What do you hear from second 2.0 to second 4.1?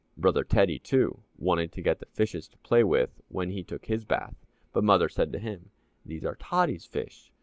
fishes to play with when he took his